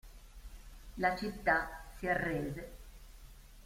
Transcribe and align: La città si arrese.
La 0.95 1.15
città 1.15 1.85
si 1.99 2.07
arrese. 2.07 2.71